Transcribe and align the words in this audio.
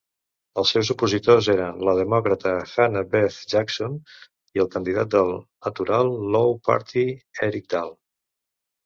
Els 0.59 0.69
seus 0.75 0.87
opositors 0.93 1.49
eren 1.53 1.83
la 1.89 1.93
demòcrata 1.99 2.53
Hannah-Beth 2.69 3.37
Jackson 3.53 3.99
i 4.59 4.63
el 4.63 4.71
candidat 4.77 5.11
del 5.17 5.29
Natural 5.69 6.11
Law 6.37 6.57
Party 6.71 7.05
Eric 7.51 7.69
Dahl. 7.77 7.93